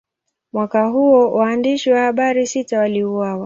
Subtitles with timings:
[0.53, 3.39] Mwaka huo, waandishi wa habari sita waliuawa.